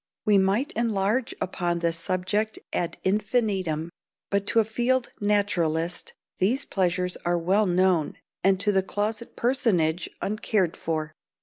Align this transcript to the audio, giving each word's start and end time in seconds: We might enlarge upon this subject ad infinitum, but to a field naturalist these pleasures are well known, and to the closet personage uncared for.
We 0.25 0.39
might 0.39 0.71
enlarge 0.71 1.35
upon 1.39 1.77
this 1.77 1.95
subject 1.95 2.57
ad 2.73 2.97
infinitum, 3.03 3.91
but 4.31 4.47
to 4.47 4.59
a 4.59 4.65
field 4.65 5.11
naturalist 5.19 6.13
these 6.39 6.65
pleasures 6.65 7.17
are 7.17 7.37
well 7.37 7.67
known, 7.67 8.17
and 8.43 8.59
to 8.61 8.71
the 8.71 8.81
closet 8.81 9.35
personage 9.35 10.09
uncared 10.19 10.75
for. 10.75 11.13